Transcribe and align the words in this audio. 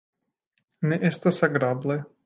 Ne 0.93 0.99
estas 1.11 1.41
agrable! 1.51 2.03